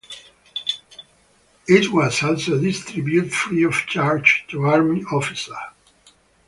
[1.67, 5.53] It was also distributed free of charge to army officers.